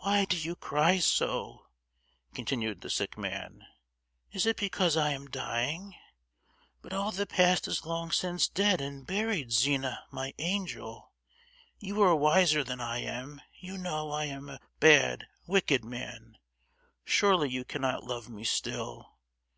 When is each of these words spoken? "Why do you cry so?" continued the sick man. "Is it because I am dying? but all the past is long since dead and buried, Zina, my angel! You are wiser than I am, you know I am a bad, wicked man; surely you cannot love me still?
"Why 0.00 0.26
do 0.26 0.36
you 0.36 0.54
cry 0.54 0.98
so?" 0.98 1.68
continued 2.34 2.82
the 2.82 2.90
sick 2.90 3.16
man. 3.16 3.64
"Is 4.30 4.44
it 4.44 4.58
because 4.58 4.98
I 4.98 5.12
am 5.12 5.30
dying? 5.30 5.94
but 6.82 6.92
all 6.92 7.10
the 7.10 7.24
past 7.26 7.66
is 7.66 7.86
long 7.86 8.10
since 8.12 8.48
dead 8.50 8.82
and 8.82 9.06
buried, 9.06 9.52
Zina, 9.52 10.04
my 10.10 10.34
angel! 10.36 11.10
You 11.78 12.02
are 12.02 12.14
wiser 12.14 12.62
than 12.64 12.82
I 12.82 12.98
am, 12.98 13.40
you 13.58 13.78
know 13.78 14.10
I 14.10 14.26
am 14.26 14.50
a 14.50 14.60
bad, 14.78 15.26
wicked 15.46 15.86
man; 15.86 16.36
surely 17.02 17.48
you 17.48 17.64
cannot 17.64 18.04
love 18.04 18.28
me 18.28 18.44
still? 18.44 19.16